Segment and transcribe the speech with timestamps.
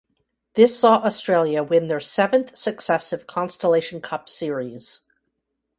[0.55, 5.01] This saw saw Australia win their seventh successive Constellation Cup series.